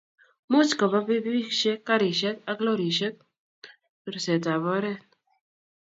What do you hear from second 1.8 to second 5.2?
karishek ak lorishet rusetab oret